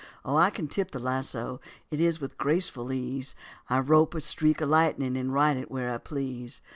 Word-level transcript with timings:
Oh, 0.25 0.35
I 0.35 0.49
can 0.49 0.67
tip 0.67 0.89
the 0.89 0.97
lasso, 0.97 1.61
it 1.91 1.99
is 1.99 2.19
with 2.19 2.35
graceful 2.39 2.91
ease; 2.91 3.35
I 3.69 3.77
rope 3.77 4.15
a 4.15 4.21
streak 4.21 4.59
of 4.59 4.69
lightning, 4.69 5.15
and 5.15 5.31
ride 5.31 5.57
it 5.57 5.69
where 5.69 5.91
I 5.91 5.99
please. 5.99 6.63